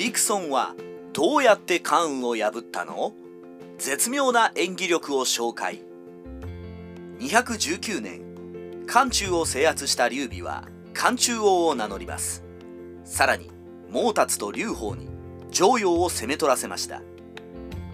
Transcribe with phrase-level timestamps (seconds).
[0.00, 0.74] リクソンは
[1.12, 3.12] どうやって関羽を破ったの？
[3.76, 5.82] 絶妙な演技力を紹介。
[7.18, 8.22] 219年
[8.86, 12.42] 漢中を制圧した劉備は漢中王を名乗ります。
[13.04, 13.50] さらに
[13.92, 15.06] 毛達と劉邦に
[15.50, 17.02] 常陽を攻め取らせました。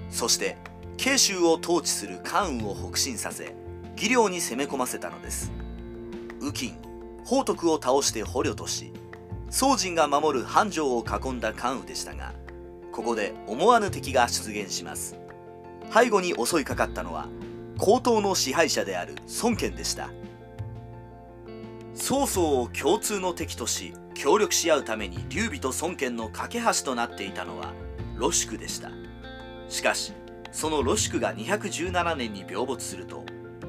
[0.08, 0.58] そして
[0.98, 3.52] 慶州を統治する関羽を北進させ
[3.96, 5.50] 技量に攻め込ませたのです。
[6.40, 6.76] 右近
[7.24, 8.92] 宝徳を倒して捕虜とし
[9.58, 12.34] 宗人が守る繁盛を囲んだ関羽でしたが
[12.92, 15.16] ここで思わぬ敵が出現します。
[15.90, 17.26] 背後に襲いかかったのは
[17.78, 20.10] 高等の支配者である孫権でした。
[21.94, 27.72] 曹操を共通の敵とし協力し合うために劉備と孫権の架け橋となっていたのは
[28.18, 28.90] 露宿でした。
[29.70, 30.12] しかし
[30.52, 33.24] その露宿が217年に病没すると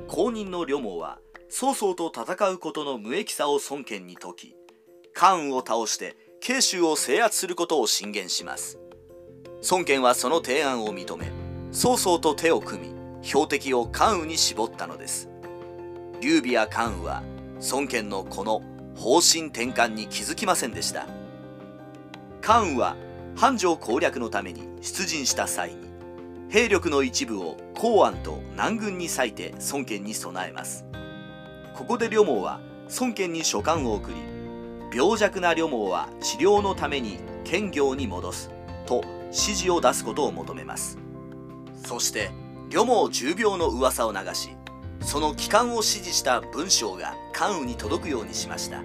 [0.10, 4.57] 後任の呂蒙は曹操と戦うことの無益さを孫権に説き
[5.18, 8.78] 関羽を倒して慶州を制圧することを進言します。
[9.72, 11.32] 孫権はその提案を認め
[11.72, 15.28] 曹操と手を組み標的を関羽に絞ったのです。
[16.22, 17.24] 劉備や関羽は
[17.72, 18.62] 孫権のこの
[18.96, 21.08] 方針転換に気づきませんでした。
[22.40, 22.96] 関羽は
[23.36, 25.78] 繁盛攻略のために出陣した際に
[26.50, 30.86] 兵力の一部を公安と南軍に割いて孫権に備えます。
[31.74, 32.60] ここで呂蒙は
[33.00, 34.37] 孫権に書簡を送り
[34.94, 38.52] 病弱な呂蒙は治療のために兼業に戻す
[38.86, 40.98] と指示を出すことを求めます。
[41.86, 42.32] そして
[42.70, 44.50] 呂蒙重病の噂を流し
[45.02, 48.84] その帰還を指示した文章が関羽に届くようにしました。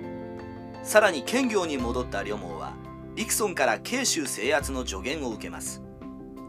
[0.83, 2.75] さらに兼業に戻った呂蒙は
[3.15, 5.83] リクソンから慶州制圧の助言を受けます。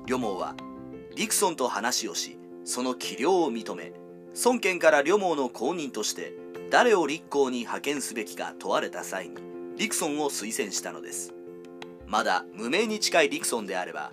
[0.08, 0.56] 呂蒙は
[1.16, 3.94] リクソンと話をしその器量を認め
[4.44, 6.34] 孫権から呂蒙の後任として
[6.74, 9.36] 誰を立候に派遣すべきか問われた際に
[9.78, 11.32] リクソンを推薦したのです。
[12.08, 14.12] まだ無名に近いリクソンであれば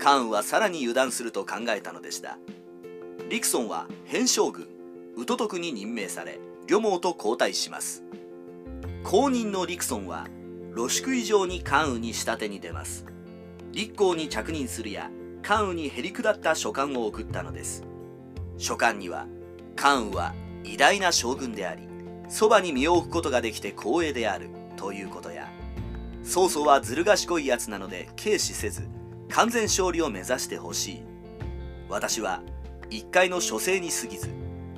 [0.00, 2.36] 関羽はさらに油断すると考えたのでした。
[3.28, 4.66] リクソンは変将軍
[5.16, 8.02] ウト徳に任命され呂蒙と交代します。
[9.04, 10.26] 後任のリクソンは
[10.74, 13.06] 露宿以上に関羽に仕立てに出ます。
[13.70, 15.12] 立候に着任するや
[15.42, 17.84] 関羽にへり下った書簡を送ったのです。
[18.58, 19.28] 書簡には
[19.76, 20.34] 関羽は
[20.64, 21.88] 偉大な将軍であり
[22.30, 24.48] そばに身を置くことができて光栄である。
[24.76, 25.48] ということや。
[26.22, 28.88] 曹操はずる賢いやつなので軽視せず
[29.30, 31.02] 完全勝利を目指してほしい。
[31.88, 32.40] 私は
[32.88, 34.28] 一回の処世に過ぎず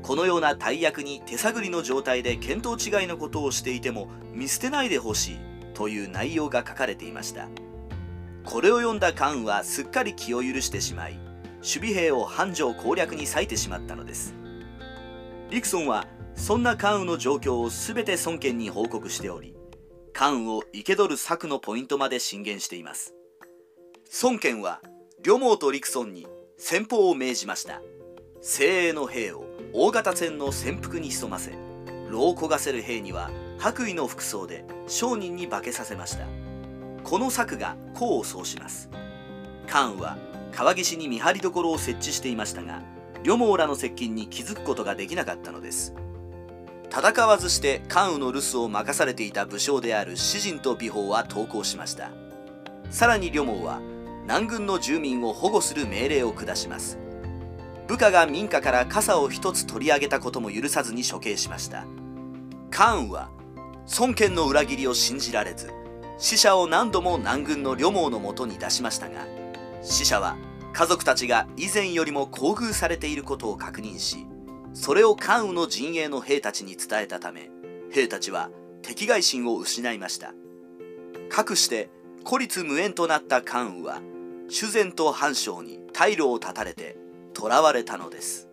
[0.03, 5.37] このような大役に手探りの状態で見当違いのことをしていても見捨てないでほしい。
[5.75, 7.49] という内容が書かれていました。
[8.45, 11.19] これを読んだ関羽はすっかり気を許してしまい
[11.59, 14.35] 守備兵を繁盛攻略に割いてしまったのです。
[15.51, 19.55] リクソンはそんな関羽の状況を全て孫権に報告しており
[20.13, 23.15] 関羽を生け取る策のポイントまで進言しています。
[24.23, 24.81] 孫権は
[25.23, 26.27] 呂蒙とリクソンに
[26.59, 27.81] 先方を命じました。
[28.41, 31.53] 精鋭の兵を大型船の潜伏に潜ませ
[32.11, 36.27] 牢を焦がせる兵には白衣の服装で商人に化けさせました。
[37.05, 38.91] この策が功を奏します。
[39.67, 40.19] 関羽は
[40.53, 42.83] 川岸に見張り所を設置していましたが
[43.25, 45.95] 呂蒙らの接近に気づくことができなかったのです。
[46.95, 52.11] 戦わずして関羽の留守を任されていた武将である詩人と美宝は投降しました。
[52.91, 53.81] さらに呂蒙は
[54.25, 56.99] 南軍の住民を保護する命令を下します。
[57.89, 61.87] 部下が民家から傘を一つ取り上げたことも許さずに処刑しました。
[62.71, 63.31] 関羽は
[63.99, 65.71] 孫権の裏切りを信じられず
[66.19, 69.27] 死者を何度も南軍の呂蒙のもとに出しましたが
[69.83, 70.37] 死者は
[70.73, 74.27] 家族たちが以前よりも厚遇されていることを確認し
[74.75, 77.51] それを関羽の陣営の兵たちに伝えたため
[77.91, 78.51] 兵たちは
[78.83, 80.35] 敵外心を失いました。
[81.29, 81.89] かくして
[82.25, 84.01] 孤立無縁となった関羽は
[84.49, 86.97] 修繕と繁昌に退路を断たれて
[87.37, 88.49] 囚われたのです。